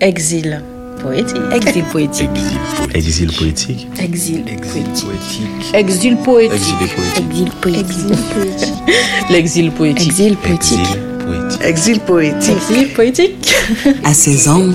Exil 0.00 0.62
poétique. 1.02 1.36
Exil 1.52 1.84
poétique. 1.90 2.28
Exil 2.94 3.32
poétique. 3.32 3.88
Exil 3.98 4.44
poétique. 4.44 5.74
Exil 5.74 6.16
poétique. 6.16 7.24
Exil 7.24 7.50
poétique. 7.60 8.74
L'exil 9.28 9.72
poétique. 9.72 10.08
Exil 10.08 10.36
poétique. 10.36 10.78
Exil 11.64 12.00
poétique. 12.00 12.52
Exil 12.70 12.88
poétique. 12.94 13.54
À 14.04 14.14
16 14.14 14.48
ans, 14.48 14.66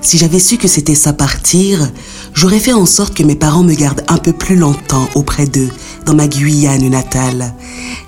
si 0.00 0.16
j'avais 0.16 0.38
su 0.38 0.56
que 0.56 0.68
c'était 0.68 0.94
ça 0.94 1.12
partir, 1.12 1.86
j'aurais 2.32 2.58
fait 2.58 2.72
en 2.72 2.86
sorte 2.86 3.14
que 3.14 3.24
mes 3.24 3.36
parents 3.36 3.64
me 3.64 3.74
gardent 3.74 4.04
un 4.08 4.16
peu 4.16 4.32
plus 4.32 4.56
longtemps 4.56 5.06
auprès 5.14 5.44
d'eux, 5.44 5.68
dans 6.06 6.14
ma 6.14 6.28
Guyane 6.28 6.88
natale. 6.88 7.52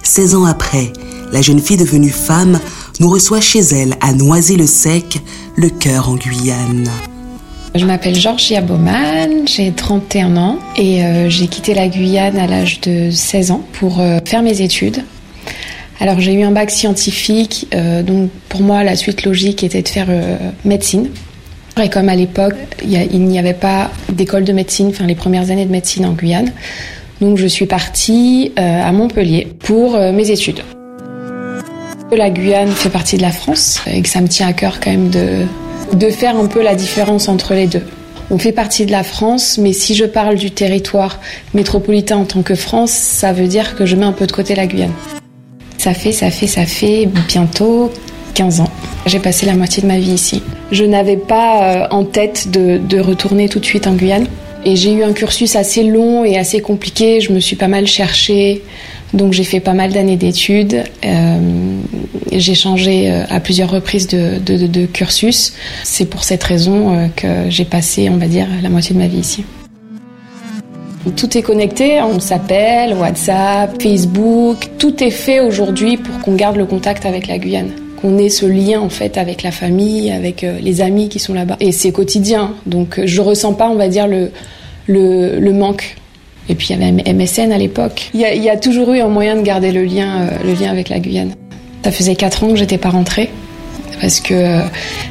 16 0.02 0.34
ans 0.34 0.44
après, 0.46 0.90
la 1.30 1.42
jeune 1.42 1.60
fille 1.60 1.76
devenue 1.76 2.08
femme 2.08 2.58
nous 3.00 3.10
reçoit 3.10 3.40
chez 3.40 3.60
elle 3.60 3.96
à 4.00 4.12
Noisy-le-Sec, 4.12 5.20
le 5.56 5.68
cœur 5.70 6.08
en 6.08 6.14
Guyane. 6.14 6.88
Je 7.74 7.84
m'appelle 7.84 8.14
Georgia 8.14 8.60
Baumann, 8.60 9.46
j'ai 9.46 9.72
31 9.72 10.36
ans 10.36 10.58
et 10.76 11.02
euh, 11.04 11.28
j'ai 11.28 11.48
quitté 11.48 11.74
la 11.74 11.88
Guyane 11.88 12.38
à 12.38 12.46
l'âge 12.46 12.80
de 12.80 13.10
16 13.10 13.50
ans 13.50 13.64
pour 13.72 14.00
euh, 14.00 14.18
faire 14.24 14.42
mes 14.42 14.62
études. 14.62 15.02
Alors 16.00 16.20
j'ai 16.20 16.34
eu 16.34 16.42
un 16.42 16.50
bac 16.50 16.70
scientifique, 16.70 17.66
euh, 17.74 18.02
donc 18.02 18.30
pour 18.48 18.62
moi 18.62 18.84
la 18.84 18.96
suite 18.96 19.24
logique 19.24 19.64
était 19.64 19.82
de 19.82 19.88
faire 19.88 20.08
médecine. 20.64 21.10
Et 21.82 21.88
comme 21.88 22.08
à 22.08 22.14
l'époque 22.14 22.54
il 22.84 23.20
n'y 23.20 23.38
avait 23.38 23.54
pas 23.54 23.90
d'école 24.12 24.44
de 24.44 24.52
médecine, 24.52 24.88
enfin 24.88 25.06
les 25.06 25.16
premières 25.16 25.50
années 25.50 25.66
de 25.66 25.72
médecine 25.72 26.06
en 26.06 26.12
Guyane, 26.12 26.52
donc 27.20 27.38
je 27.38 27.46
suis 27.46 27.66
partie 27.66 28.52
à 28.56 28.90
Montpellier 28.92 29.48
pour 29.60 29.98
mes 29.98 30.30
études. 30.30 30.62
La 32.12 32.30
Guyane 32.30 32.70
fait 32.70 32.90
partie 32.90 33.16
de 33.16 33.22
la 33.22 33.32
France 33.32 33.80
et 33.86 34.00
que 34.02 34.08
ça 34.08 34.20
me 34.20 34.28
tient 34.28 34.46
à 34.46 34.52
cœur 34.52 34.78
quand 34.80 34.90
même 34.90 35.10
de, 35.10 35.46
de 35.94 36.10
faire 36.10 36.36
un 36.36 36.46
peu 36.46 36.62
la 36.62 36.74
différence 36.74 37.28
entre 37.28 37.54
les 37.54 37.66
deux. 37.66 37.82
On 38.30 38.38
fait 38.38 38.52
partie 38.52 38.86
de 38.86 38.92
la 38.92 39.02
France, 39.02 39.58
mais 39.58 39.72
si 39.72 39.94
je 39.94 40.04
parle 40.04 40.36
du 40.36 40.50
territoire 40.50 41.20
métropolitain 41.54 42.16
en 42.16 42.24
tant 42.24 42.42
que 42.42 42.54
France, 42.54 42.90
ça 42.90 43.32
veut 43.32 43.48
dire 43.48 43.74
que 43.74 43.84
je 43.84 43.96
mets 43.96 44.06
un 44.06 44.12
peu 44.12 44.26
de 44.26 44.32
côté 44.32 44.54
la 44.54 44.66
Guyane. 44.66 44.92
Ça 45.78 45.92
fait, 45.92 46.12
ça 46.12 46.30
fait, 46.30 46.46
ça 46.46 46.66
fait 46.66 47.06
bientôt 47.28 47.92
15 48.34 48.60
ans. 48.60 48.70
J'ai 49.06 49.18
passé 49.18 49.44
la 49.44 49.54
moitié 49.54 49.82
de 49.82 49.88
ma 49.88 49.98
vie 49.98 50.12
ici. 50.12 50.42
Je 50.72 50.84
n'avais 50.84 51.16
pas 51.16 51.62
euh, 51.62 51.86
en 51.90 52.04
tête 52.04 52.50
de, 52.50 52.78
de 52.78 53.00
retourner 53.00 53.48
tout 53.48 53.58
de 53.58 53.66
suite 53.66 53.86
en 53.86 53.92
Guyane. 53.92 54.26
Et 54.64 54.76
j'ai 54.76 54.92
eu 54.92 55.02
un 55.02 55.12
cursus 55.12 55.56
assez 55.56 55.82
long 55.82 56.24
et 56.24 56.38
assez 56.38 56.60
compliqué. 56.60 57.20
Je 57.20 57.32
me 57.32 57.40
suis 57.40 57.56
pas 57.56 57.68
mal 57.68 57.86
cherchée. 57.86 58.62
Donc 59.14 59.32
j'ai 59.32 59.44
fait 59.44 59.60
pas 59.60 59.74
mal 59.74 59.92
d'années 59.92 60.16
d'études. 60.16 60.82
Euh, 61.04 61.38
j'ai 62.32 62.54
changé 62.54 63.10
euh, 63.10 63.22
à 63.30 63.38
plusieurs 63.38 63.70
reprises 63.70 64.08
de, 64.08 64.86
cursus. 64.86 65.54
C'est 65.84 66.06
pour 66.06 66.24
cette 66.24 66.42
raison 66.42 66.92
euh, 66.92 67.06
que 67.14 67.48
j'ai 67.48 67.64
passé, 67.64 68.10
on 68.10 68.16
va 68.16 68.26
dire, 68.26 68.48
la 68.60 68.68
moitié 68.68 68.94
de 68.94 69.00
ma 69.00 69.06
vie 69.06 69.18
ici. 69.18 69.44
Tout 71.16 71.38
est 71.38 71.42
connecté, 71.42 72.00
on 72.02 72.18
s'appelle, 72.18 72.94
WhatsApp, 72.94 73.80
Facebook, 73.80 74.70
tout 74.78 75.04
est 75.04 75.10
fait 75.10 75.40
aujourd'hui 75.40 75.96
pour 75.96 76.18
qu'on 76.20 76.34
garde 76.34 76.56
le 76.56 76.64
contact 76.64 77.04
avec 77.06 77.28
la 77.28 77.38
Guyane, 77.38 77.70
qu'on 78.00 78.16
ait 78.16 78.30
ce 78.30 78.46
lien 78.46 78.80
en 78.80 78.88
fait 78.88 79.18
avec 79.18 79.42
la 79.42 79.52
famille, 79.52 80.10
avec 80.10 80.46
les 80.62 80.80
amis 80.80 81.10
qui 81.10 81.18
sont 81.18 81.34
là-bas. 81.34 81.56
Et 81.60 81.72
c'est 81.72 81.92
quotidien, 81.92 82.54
donc 82.64 83.02
je 83.04 83.20
ressens 83.20 83.52
pas, 83.52 83.68
on 83.68 83.74
va 83.74 83.88
dire, 83.88 84.06
le 84.08 85.52
manque 85.52 85.94
et 86.48 86.54
puis 86.54 86.68
il 86.70 86.80
y 86.80 86.84
avait 86.84 87.12
MSN 87.12 87.52
à 87.52 87.58
l'époque. 87.58 88.10
Il 88.14 88.20
y, 88.20 88.50
a 88.50 88.56
toujours 88.56 88.92
eu 88.92 89.00
un 89.00 89.08
moyen 89.08 89.36
de 89.36 89.42
garder 89.42 89.72
le 89.72 89.84
lien, 89.84 90.22
euh, 90.22 90.28
le 90.44 90.52
lien 90.52 90.70
avec 90.70 90.88
la 90.88 90.98
Guyane. 90.98 91.32
Ça 91.84 91.90
faisait 91.90 92.14
quatre 92.14 92.44
ans 92.44 92.50
que 92.50 92.56
j'étais 92.56 92.78
pas 92.78 92.90
rentrée 92.90 93.30
parce 94.00 94.20
que 94.20 94.34
euh, 94.34 94.60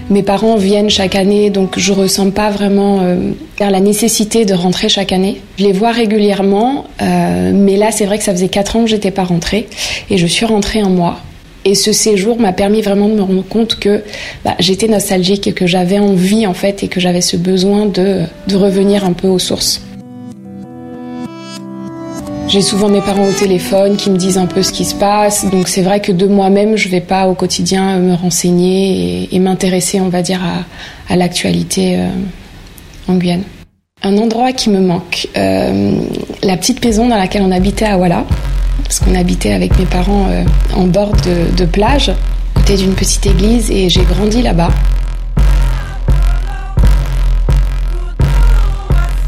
mes 0.10 0.24
parents 0.24 0.58
viennent 0.58 0.90
chaque 0.90 1.16
année, 1.16 1.50
donc 1.50 1.80
je 1.80 1.94
ressens 1.94 2.30
pas 2.32 2.52
vraiment 2.52 3.00
euh, 3.02 3.32
la 3.60 3.80
nécessité 3.80 4.46
de 4.46 4.54
rentrer 4.54 4.90
chaque 4.90 5.12
année. 5.12 5.42
Je 5.58 5.64
les 5.64 5.72
vois 5.72 5.92
régulièrement, 5.92 6.86
mais 7.00 7.78
là 7.78 7.92
c'est 7.92 8.06
vrai 8.06 8.18
que 8.18 8.24
ça 8.24 8.34
faisait 8.34 8.50
quatre 8.50 8.76
ans 8.76 8.84
que 8.84 8.90
j'étais 8.90 9.12
pas 9.12 9.24
rentrée 9.24 9.68
et 10.10 10.18
je 10.18 10.28
suis 10.28 10.46
rentrée 10.46 10.84
en 10.84 10.90
mois. 10.90 11.20
Et 11.66 11.76
ce 11.76 11.94
séjour 11.94 12.40
m'a 12.40 12.52
permis 12.52 12.82
vraiment 12.82 13.08
de 13.08 13.14
me 13.14 13.22
rendre 13.22 13.48
compte 13.48 13.80
que 13.80 14.04
bah, 14.44 14.56
j'étais 14.60 14.90
nostalgique 14.90 15.48
et 15.48 15.54
que 15.54 15.66
j'avais 15.66 15.98
envie 15.98 16.46
en 16.46 16.54
fait 16.54 16.84
et 16.84 16.90
que 16.90 17.00
j'avais 17.00 17.22
ce 17.22 17.38
besoin 17.38 17.86
de 17.86 18.26
revenir 18.54 19.06
un 19.06 19.14
peu 19.14 19.30
aux 19.30 19.40
sources. 19.40 19.82
J'ai 22.48 22.62
souvent 22.62 22.90
mes 22.90 23.02
parents 23.02 23.28
au 23.28 23.32
téléphone 23.32 23.96
qui 23.96 24.10
me 24.10 24.18
disent 24.18 24.38
un 24.38 24.46
peu 24.46 24.64
ce 24.64 24.72
qui 24.72 24.86
se 24.86 24.94
passe. 24.96 25.50
Donc 25.50 25.68
c'est 25.68 25.82
vrai 25.82 26.02
que 26.02 26.12
de 26.12 26.28
moi-même, 26.28 26.76
je 26.76 26.88
ne 26.88 26.92
vais 26.92 27.02
pas 27.02 27.28
au 27.28 27.34
quotidien 27.34 27.98
me 27.98 28.14
renseigner 28.14 29.34
et, 29.34 29.40
m'intéresser, 29.40 30.02
on 30.02 30.10
va 30.10 30.22
dire, 30.22 30.42
à, 31.10 31.16
l'actualité 31.16 31.98
euh, 31.98 32.08
en 33.08 33.16
Guyane. 33.16 33.44
Un 34.04 34.18
endroit 34.18 34.52
qui 34.52 34.70
me 34.70 34.82
manque, 34.82 35.28
euh, 35.38 35.94
la 36.44 36.58
petite 36.58 36.84
maison 36.84 37.08
dans 37.08 37.16
laquelle 37.16 37.42
on 37.44 37.52
habitait 37.52 37.86
à 37.86 37.98
Walla, 37.98 38.26
parce 38.84 39.00
qu'on 39.00 39.16
habitait 39.16 39.54
avec 39.54 39.78
mes 39.80 39.86
parents 39.86 40.28
euh, 40.30 40.44
en 40.76 40.86
bord 40.86 41.14
de, 41.14 41.56
de 41.56 41.66
plage, 41.66 42.12
côté 42.54 42.76
d'une 42.76 42.94
petite 42.94 43.26
église, 43.26 43.72
et 43.72 43.88
j'ai 43.88 44.04
grandi 44.04 44.42
là-bas. 44.42 44.72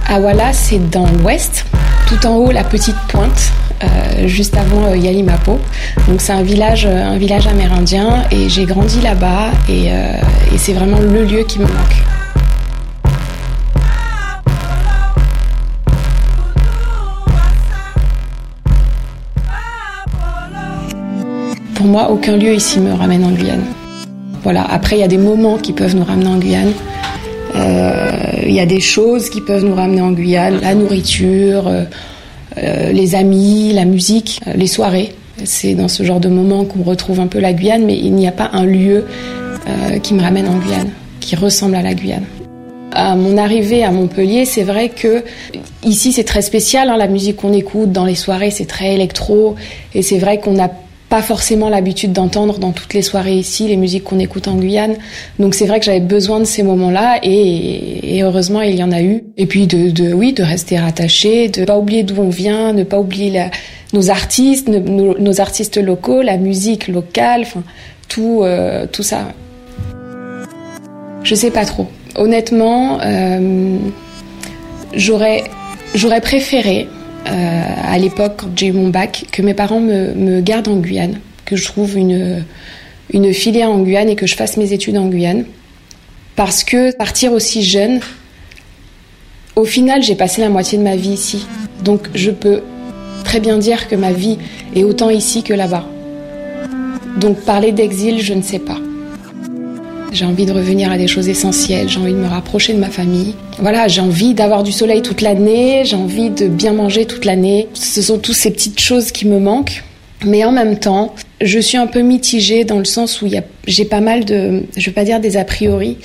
À 0.07 0.19
Walla, 0.19 0.51
c'est 0.51 0.89
dans 0.89 1.07
l'ouest, 1.07 1.65
tout 2.07 2.27
en 2.27 2.35
haut 2.35 2.51
la 2.51 2.63
petite 2.63 2.95
pointe, 3.07 3.51
euh, 3.83 4.27
juste 4.27 4.55
avant 4.57 4.85
euh, 4.85 4.97
Yalimapo. 4.97 5.59
Donc 6.07 6.21
c'est 6.21 6.33
un 6.33 6.43
village, 6.43 6.85
euh, 6.85 7.03
un 7.03 7.17
village 7.17 7.47
amérindien 7.47 8.23
et 8.31 8.47
j'ai 8.47 8.65
grandi 8.65 9.01
là-bas 9.01 9.51
et, 9.67 9.87
et 9.87 10.57
c'est 10.57 10.73
vraiment 10.73 10.99
le 10.99 11.23
lieu 11.23 11.43
qui 11.43 11.59
me 11.59 11.65
manque. 11.65 12.03
Pour 21.75 21.87
moi, 21.87 22.09
aucun 22.09 22.37
lieu 22.37 22.53
ici 22.53 22.79
me 22.79 22.93
ramène 22.93 23.23
en 23.23 23.31
Guyane. 23.31 23.65
Voilà. 24.43 24.63
Après, 24.69 24.95
il 24.95 24.99
y 24.99 25.03
a 25.03 25.07
des 25.07 25.17
moments 25.17 25.57
qui 25.57 25.73
peuvent 25.73 25.95
nous 25.95 26.03
ramener 26.03 26.27
en 26.27 26.37
Guyane. 26.37 26.71
Il 28.55 28.59
y 28.59 28.59
a 28.59 28.65
des 28.65 28.79
choses 28.79 29.29
qui 29.29 29.41
peuvent 29.41 29.65
nous 29.65 29.75
ramener 29.75 30.01
en 30.01 30.11
Guyane, 30.11 30.61
la 30.61 30.75
nourriture, 30.75 31.67
euh, 31.67 31.83
euh, 32.57 32.91
les 32.93 33.13
amis, 33.15 33.73
la 33.73 33.83
musique, 33.83 34.39
euh, 34.47 34.53
les 34.55 34.67
soirées. 34.67 35.13
C'est 35.43 35.73
dans 35.73 35.89
ce 35.89 36.03
genre 36.03 36.21
de 36.21 36.29
moments 36.29 36.63
qu'on 36.63 36.83
retrouve 36.83 37.19
un 37.19 37.27
peu 37.27 37.39
la 37.39 37.51
Guyane, 37.51 37.85
mais 37.85 37.97
il 37.97 38.13
n'y 38.13 38.27
a 38.27 38.31
pas 38.31 38.49
un 38.53 38.65
lieu 38.65 39.05
qui 40.03 40.13
me 40.13 40.21
ramène 40.21 40.47
en 40.47 40.57
Guyane, 40.59 40.91
qui 41.19 41.35
ressemble 41.35 41.75
à 41.75 41.81
la 41.81 41.95
Guyane. 41.95 42.23
À 42.93 43.15
mon 43.15 43.35
arrivée 43.35 43.83
à 43.83 43.91
Montpellier, 43.91 44.45
c'est 44.45 44.63
vrai 44.63 44.89
que 44.89 45.23
ici 45.83 46.13
c'est 46.13 46.23
très 46.23 46.43
spécial, 46.43 46.89
hein, 46.89 46.95
la 46.95 47.07
musique 47.07 47.37
qu'on 47.37 47.51
écoute 47.51 47.91
dans 47.91 48.05
les 48.05 48.15
soirées 48.15 48.51
c'est 48.51 48.67
très 48.67 48.93
électro, 48.93 49.55
et 49.93 50.03
c'est 50.03 50.19
vrai 50.19 50.39
qu'on 50.39 50.57
a 50.63 50.69
pas 51.15 51.21
forcément 51.21 51.69
l'habitude 51.69 52.11
d'entendre 52.11 52.59
dans 52.59 52.73
toutes 52.73 52.93
les 52.93 53.01
soirées 53.01 53.37
ici 53.37 53.69
les 53.69 53.77
musiques 53.77 54.03
qu'on 54.03 54.19
écoute 54.19 54.49
en 54.49 54.55
Guyane. 54.55 54.95
Donc 55.39 55.55
c'est 55.55 55.65
vrai 55.65 55.79
que 55.79 55.85
j'avais 55.85 56.01
besoin 56.01 56.41
de 56.41 56.43
ces 56.43 56.61
moments-là 56.61 57.19
et, 57.23 58.21
heureusement 58.21 58.61
il 58.61 58.75
y 58.75 58.83
en 58.83 58.91
a 58.91 59.01
eu. 59.01 59.23
Et 59.37 59.45
puis 59.45 59.65
de, 59.65 60.11
oui 60.11 60.33
de 60.33 60.43
rester 60.43 60.77
rattaché, 60.77 61.47
de 61.47 61.63
pas 61.63 61.77
oublier 61.77 62.03
d'où 62.03 62.21
on 62.21 62.27
vient, 62.27 62.73
ne 62.73 62.83
pas 62.83 62.99
oublier 62.99 63.45
nos 63.93 64.09
artistes, 64.09 64.67
nos, 64.67 65.39
artistes 65.39 65.77
locaux, 65.77 66.21
la 66.21 66.35
musique 66.35 66.89
locale, 66.89 67.43
enfin 67.43 67.63
tout 68.09 68.41
euh, 68.43 68.85
tout 68.85 69.03
ça. 69.03 69.29
Je 71.23 71.33
sais 71.33 71.49
pas 71.49 71.63
trop. 71.63 71.87
Honnêtement, 72.17 72.99
euh, 73.01 73.77
j'aurais 74.93 75.45
j'aurais 75.93 76.19
préféré 76.19 76.89
à 77.25 77.97
l'époque, 77.97 78.33
quand 78.37 78.49
j'ai 78.55 78.67
eu 78.67 78.71
mon 78.71 78.89
bac, 78.89 79.25
que 79.31 79.41
mes 79.41 79.53
parents 79.53 79.79
me, 79.79 80.41
gardent 80.41 80.67
en 80.67 80.77
Guyane, 80.77 81.19
que 81.45 81.55
je 81.55 81.65
trouve 81.65 81.97
une, 81.97 82.43
une 83.13 83.33
filière 83.33 83.69
en 83.69 83.79
Guyane 83.79 84.09
et 84.09 84.15
que 84.15 84.27
je 84.27 84.35
fasse 84.35 84.57
mes 84.57 84.73
études 84.73 84.97
en 84.97 85.07
Guyane. 85.07 85.45
Parce 86.35 86.63
que 86.63 86.95
partir 86.95 87.31
aussi 87.31 87.63
jeune, 87.63 87.99
au 89.55 89.63
final, 89.63 90.03
j'ai 90.03 90.15
passé 90.15 90.41
la 90.41 90.49
moitié 90.49 90.77
de 90.77 90.83
ma 90.83 90.95
vie 90.95 91.13
ici. 91.13 91.47
Donc 91.83 92.09
je 92.13 92.31
peux 92.31 92.61
très 93.23 93.39
bien 93.39 93.57
dire 93.57 93.87
que 93.87 93.95
ma 93.95 94.11
vie 94.11 94.37
est 94.75 94.83
autant 94.83 95.09
ici 95.09 95.43
que 95.43 95.53
là-bas. 95.53 95.85
Donc 97.17 97.39
parler 97.41 97.71
d'exil, 97.71 98.21
je 98.21 98.33
ne 98.33 98.41
sais 98.41 98.59
pas. 98.59 98.77
J'ai 100.15 100.23
envie 100.23 100.45
de 100.45 100.53
revenir 100.53 100.89
à 100.93 100.97
des 100.97 101.07
choses 101.07 101.27
essentielles, 101.27 101.89
j'ai 101.89 101.99
envie 101.99 102.13
de 102.13 102.17
me 102.17 102.29
rapprocher 102.29 102.71
de 102.71 102.79
ma 102.79 102.89
famille. 102.89 103.35
Voilà, 103.59 103.89
j'ai 103.89 103.99
envie 103.99 104.33
d'avoir 104.33 104.63
du 104.63 104.71
soleil 104.71 105.01
toute 105.01 105.19
l'année, 105.19 105.81
j'ai 105.83 105.97
envie 105.97 106.29
de 106.29 106.47
bien 106.47 106.71
manger 106.71 107.05
toute 107.05 107.25
l'année. 107.25 107.67
Ce 107.73 108.01
sont 108.01 108.17
toutes 108.17 108.35
ces 108.35 108.51
petites 108.51 108.79
choses 108.79 109.11
qui 109.11 109.27
me 109.27 109.41
manquent. 109.41 109.83
Mais 110.25 110.45
en 110.45 110.53
même 110.53 110.79
temps, 110.79 111.13
je 111.41 111.59
suis 111.59 111.75
un 111.75 111.87
peu 111.87 111.99
mitigée 111.99 112.63
dans 112.63 112.79
le 112.79 112.85
sens 112.85 113.21
où 113.21 113.27
j'ai 113.67 113.83
pas 113.83 113.99
mal 113.99 114.23
de, 114.23 114.63
je 114.77 114.85
vais 114.85 114.93
pas 114.93 115.03
dire 115.03 115.19
des 115.19 115.35
a 115.35 115.43
priori, 115.43 115.97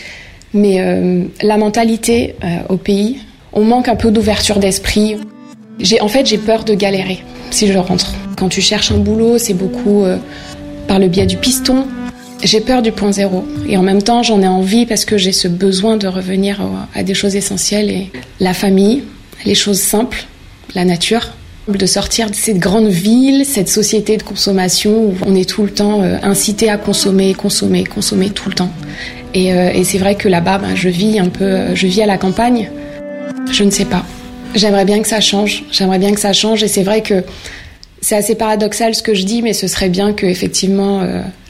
mais 0.54 0.80
euh, 0.80 1.22
la 1.40 1.56
mentalité 1.56 2.34
euh, 2.42 2.56
au 2.68 2.78
pays, 2.78 3.18
on 3.52 3.62
manque 3.62 3.86
un 3.86 3.94
peu 3.94 4.10
d'ouverture 4.10 4.58
d'esprit. 4.58 5.18
En 6.00 6.08
fait, 6.08 6.26
j'ai 6.26 6.38
peur 6.38 6.64
de 6.64 6.74
galérer 6.74 7.20
si 7.52 7.68
je 7.68 7.78
rentre. 7.78 8.12
Quand 8.36 8.48
tu 8.48 8.60
cherches 8.60 8.90
un 8.90 8.98
boulot, 8.98 9.38
c'est 9.38 9.54
beaucoup 9.54 10.02
euh, 10.02 10.16
par 10.88 10.98
le 10.98 11.06
biais 11.06 11.26
du 11.26 11.36
piston, 11.36 11.86
J'ai 12.42 12.60
peur 12.60 12.80
du 12.82 12.90
point 12.92 13.12
zéro 13.12 13.44
et 13.68 13.76
en 13.76 13.82
même 13.82 14.02
temps 14.02 14.22
j'en 14.22 14.40
ai 14.40 14.46
envie 14.48 14.86
parce 14.86 15.04
que 15.04 15.18
j'ai 15.18 15.32
ce 15.32 15.46
besoin 15.46 15.96
de 15.96 16.08
revenir 16.08 16.60
à 16.94 17.02
des 17.02 17.14
choses 17.14 17.36
essentielles 17.36 17.90
et 17.90 18.10
la 18.40 18.54
famille, 18.54 19.02
les 19.44 19.54
choses 19.54 19.80
simples, 19.80 20.24
la 20.74 20.84
nature, 20.84 21.28
de 21.68 21.86
sortir 21.86 22.30
de 22.30 22.34
cette 22.34 22.58
grande 22.58 22.88
ville, 22.88 23.44
cette 23.44 23.68
société 23.68 24.16
de 24.16 24.22
consommation 24.22 25.04
où 25.04 25.14
on 25.26 25.34
est 25.34 25.48
tout 25.48 25.62
le 25.62 25.70
temps 25.70 26.02
euh, 26.02 26.16
incité 26.22 26.68
à 26.68 26.76
consommer, 26.76 27.34
consommer, 27.34 27.84
consommer 27.84 28.30
tout 28.30 28.48
le 28.48 28.54
temps. 28.54 28.70
Et, 29.34 29.52
euh, 29.52 29.84
c'est 29.84 29.98
vrai 29.98 30.14
que 30.16 30.28
là-bas, 30.28 30.58
ben, 30.58 30.74
je 30.74 30.88
vis 30.88 31.18
un 31.18 31.28
peu, 31.28 31.44
euh, 31.44 31.74
je 31.74 31.86
vis 31.86 32.02
à 32.02 32.06
la 32.06 32.18
campagne. 32.18 32.70
Je 33.50 33.64
ne 33.64 33.70
sais 33.70 33.84
pas. 33.84 34.04
J'aimerais 34.54 34.84
bien 34.84 35.00
que 35.00 35.08
ça 35.08 35.20
change. 35.20 35.64
J'aimerais 35.70 35.98
bien 35.98 36.12
que 36.12 36.20
ça 36.20 36.32
change. 36.32 36.62
Et 36.62 36.68
c'est 36.68 36.82
vrai 36.82 37.02
que 37.02 37.22
c'est 38.00 38.16
assez 38.16 38.34
paradoxal 38.34 38.94
ce 38.94 39.02
que 39.02 39.14
je 39.14 39.24
dis, 39.24 39.42
mais 39.42 39.52
ce 39.52 39.68
serait 39.68 39.90
bien 39.90 40.12
que 40.12 40.26
effectivement 40.26 41.02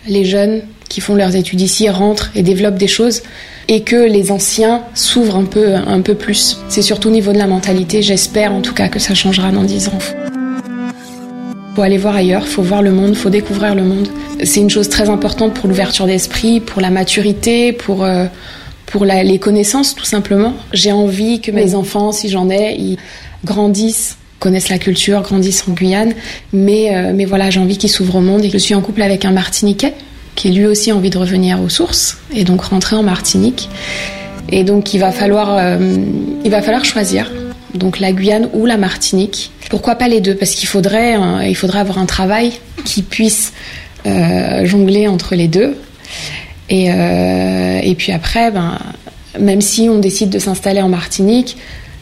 les 0.07 0.25
jeunes 0.25 0.63
qui 0.91 1.01
font 1.01 1.15
leurs 1.15 1.37
études 1.37 1.63
ici 1.63 1.89
rentrent 1.89 2.31
et 2.35 2.43
développent 2.43 2.77
des 2.77 2.89
choses 2.89 3.23
et 3.69 3.83
que 3.83 3.97
les 3.97 4.33
anciens 4.33 4.83
s'ouvrent 4.93 5.37
un 5.37 5.45
peu, 5.45 5.75
un 5.75 6.01
peu 6.03 6.15
plus. 6.15 6.59
C'est 6.69 6.83
surtout 6.83 7.09
au 7.09 7.13
niveau 7.13 7.33
de 7.33 7.39
la 7.39 7.47
mentalité. 7.47 8.03
J'espère 8.03 8.53
en 8.53 8.61
tout 8.61 8.75
cas 8.75 8.89
que 8.89 8.99
ça 8.99 9.15
changera 9.15 9.53
dans 9.53 9.63
dix 9.63 9.89
ans. 9.89 9.99
Faut 11.77 11.83
aller 11.83 11.97
voir 11.97 12.17
ailleurs, 12.17 12.47
faut 12.47 12.63
voir 12.63 12.83
le 12.83 12.91
monde, 12.91 13.15
faut 13.15 13.31
découvrir 13.31 13.77
le 13.77 13.85
monde. 13.85 14.09
C'est 14.43 14.61
une 14.61 14.69
chose 14.69 14.89
très 14.89 15.09
importante 15.09 15.55
pour 15.55 15.69
l'ouverture 15.69 16.07
d'esprit, 16.07 16.59
pour 16.59 16.83
la 16.83 16.91
maturité, 16.91 17.73
pour 17.73 18.03
euh, 18.03 18.27
pour 18.87 19.05
les 19.05 19.39
connaissances 19.39 19.95
tout 19.95 20.05
simplement. 20.05 20.55
J'ai 20.73 20.91
envie 20.91 21.41
que 21.41 21.53
mes 21.53 21.77
enfants, 21.77 22.11
si 22.11 22.29
j'en 22.29 22.51
ai, 22.51 22.75
ils 22.77 22.99
grandissent 23.45 24.17
connaissent 24.41 24.71
la 24.71 24.79
culture, 24.79 25.21
grandissent 25.21 25.69
en 25.69 25.73
Guyane, 25.73 26.15
mais, 26.55 26.97
euh, 26.97 27.13
mais 27.15 27.27
voilà, 27.27 27.51
j'ai 27.51 27.61
envie 27.61 27.77
qu'ils 27.77 27.91
s'ouvrent 27.91 28.17
au 28.17 28.21
monde. 28.23 28.43
Et 28.43 28.49
je 28.49 28.57
suis 28.57 28.75
en 28.75 28.81
couple 28.81 29.03
avec 29.03 29.27
un 29.27 29.33
Martiniquais 29.33 29.93
qui 30.41 30.49
lui 30.49 30.65
aussi 30.65 30.91
envie 30.91 31.11
de 31.11 31.19
revenir 31.19 31.61
aux 31.61 31.69
sources 31.69 32.17
et 32.35 32.45
donc 32.45 32.63
rentrer 32.63 32.97
en 32.97 33.03
Martinique. 33.03 33.69
Et 34.49 34.65
donc 34.65 34.95
il 34.95 34.99
va 34.99 35.13
falloir, 35.13 35.59
euh, 35.59 35.99
il 36.43 36.51
va 36.51 36.63
falloir 36.63 36.83
choisir. 36.83 37.31
Donc 37.75 38.01
la 38.01 38.11
Guyane 38.13 38.49
ou 38.55 38.65
la 38.65 38.79
Martinique. 38.79 39.51
Pourquoi 39.69 39.97
pas 39.97 40.09
les 40.09 40.23
deux? 40.23 40.35
Parce 40.35 40.53
qu'il 40.53 40.67
faudrait, 40.67 41.17
euh, 41.17 41.45
il 41.45 41.77
avoir 41.77 41.99
un 41.99 42.07
travail 42.07 42.53
qui 42.87 43.03
puisse 43.03 43.53
euh, 44.07 44.65
jongler 44.65 45.09
entre 45.09 45.35
les 45.35 45.47
deux. 45.47 45.77
Et, 46.71 46.87
et 46.87 47.95
puis 47.97 48.13
après, 48.13 48.51
ben, 48.51 48.79
même 49.39 49.61
si 49.61 49.89
on 49.91 49.99
décide 49.99 50.31
de 50.31 50.39
s'installer 50.39 50.81
en 50.81 50.89
Martinique, 50.89 51.59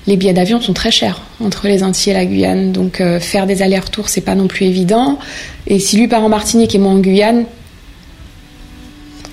les 0.07 0.17
billets 0.17 0.35
d'avion 0.35 0.61
sont 0.61 0.75
très 0.75 0.91
chers 0.91 1.23
entre 1.41 1.67
les 1.67 1.83
Antilles 1.83 2.13
et 2.13 2.15
la 2.15 2.27
Guyane. 2.27 2.71
Donc 2.71 3.03
faire 3.21 3.47
des 3.47 3.63
allers-retours, 3.63 4.11
c'est 4.11 4.21
pas 4.21 4.35
non 4.35 4.47
plus 4.47 4.67
évident. 4.67 5.19
Et 5.67 5.79
si 5.79 5.97
lui 5.97 6.07
part 6.07 6.23
en 6.23 6.29
Martinique 6.29 6.75
et 6.75 6.79
moi 6.79 6.93
en 6.93 6.99
Guyane, 6.99 7.47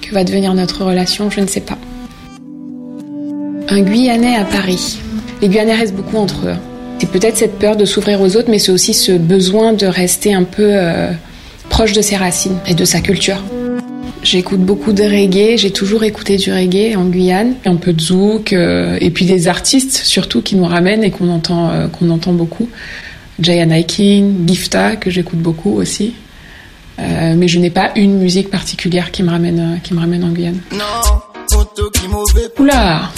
que 0.06 0.14
va 0.14 0.24
devenir 0.24 0.54
notre 0.54 0.84
relation, 0.84 1.30
je 1.30 1.42
ne 1.42 1.48
sais 1.48 1.62
pas. 1.62 1.78
Un 3.68 3.82
Guyanais 3.82 4.36
à 4.36 4.46
Paris. 4.46 5.00
Les 5.42 5.50
Guyanais 5.50 5.76
restent 5.76 5.96
beaucoup 5.96 6.18
entre 6.18 6.48
eux. 6.48 6.56
C'est 7.00 7.10
peut-être 7.10 7.38
cette 7.38 7.60
peur 7.60 7.76
de 7.76 7.86
s'ouvrir 7.86 8.22
aux 8.22 8.36
autres, 8.38 8.50
mais 8.50 8.60
c'est 8.60 8.72
aussi 8.72 8.94
ce 8.94 9.12
besoin 9.12 9.74
de 9.74 9.86
rester 9.86 10.34
un 10.34 10.44
peu 10.44 10.70
euh, 10.72 11.12
proche 11.70 11.94
de 11.94 12.02
ses 12.02 12.16
racines 12.16 12.58
et 12.68 12.74
de 12.74 12.86
sa 12.86 13.02
culture. 13.02 13.44
J'écoute 14.24 14.62
beaucoup 14.62 14.94
de 14.94 15.04
reggae, 15.04 15.58
j'ai 15.58 15.72
toujours 15.72 16.04
écouté 16.04 16.38
du 16.38 16.52
reggae 16.52 16.96
en 16.96 17.06
Guyane, 17.06 17.54
un 17.66 17.76
peu 17.76 17.94
de 17.94 18.02
zouk, 18.02 18.54
euh, 18.54 18.98
et 19.02 19.12
puis 19.12 19.26
des 19.26 19.48
artistes 19.48 20.02
surtout 20.04 20.42
qui 20.42 20.56
nous 20.56 20.66
ramènent 20.66 21.04
et 21.04 21.12
qu'on 21.12 21.30
entend, 21.30 21.70
euh, 21.70 21.88
qu'on 21.88 22.10
entend 22.10 22.34
beaucoup. 22.34 22.70
Jaya 23.40 23.66
King, 23.84 24.48
Gifta, 24.48 24.96
que 24.96 25.10
j'écoute 25.10 25.40
beaucoup 25.40 25.74
aussi. 25.74 26.14
Euh, 27.00 27.34
mais 27.36 27.48
je 27.48 27.60
n'ai 27.60 27.70
pas 27.70 27.92
une 27.96 28.18
musique 28.18 28.50
particulière 28.50 29.12
qui 29.12 29.24
me 29.24 29.30
ramène, 29.30 29.60
euh, 29.60 29.80
qui 29.84 29.94
me 29.94 30.00
ramène 30.00 30.24
en 30.24 30.30
Guyane. 30.30 30.62
Oula 32.60 33.10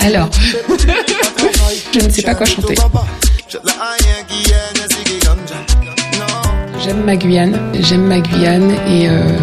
Alors, 0.00 0.30
je 1.92 2.00
ne 2.00 2.10
sais 2.10 2.22
pas 2.22 2.34
quoi 2.34 2.46
chanter. 2.46 2.74
J'aime 6.82 7.04
ma 7.04 7.16
Guyane, 7.16 7.58
j'aime 7.80 8.06
ma 8.06 8.20
Guyane 8.20 8.70
et 8.88 9.08
euh, 9.08 9.38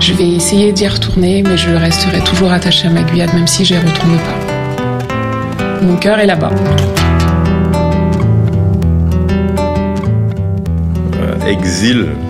je 0.00 0.12
vais 0.14 0.28
essayer 0.28 0.72
d'y 0.72 0.88
retourner, 0.88 1.42
mais 1.42 1.56
je 1.56 1.70
resterai 1.70 2.20
toujours 2.20 2.52
attachée 2.52 2.88
à 2.88 2.90
ma 2.90 3.02
Guyane, 3.02 3.30
même 3.34 3.46
si 3.46 3.64
j'y 3.64 3.76
retourne 3.76 4.18
pas. 4.18 5.82
Mon 5.82 5.96
cœur 5.96 6.18
est 6.18 6.26
là-bas. 6.26 6.50
Exil, 11.46 12.10